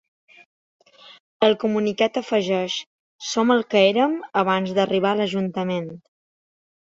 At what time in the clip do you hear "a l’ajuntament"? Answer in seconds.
5.13-5.89